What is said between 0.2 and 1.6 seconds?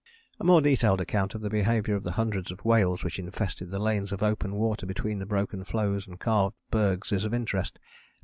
A more detailed account of the